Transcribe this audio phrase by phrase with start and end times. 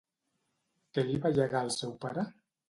[0.95, 2.25] Què li va llegar el seu pare?